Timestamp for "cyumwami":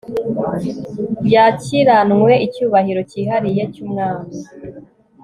3.73-4.35